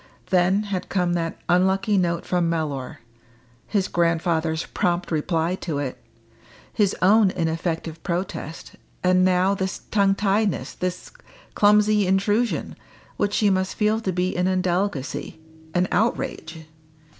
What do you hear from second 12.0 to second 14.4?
intrusion which she must feel to be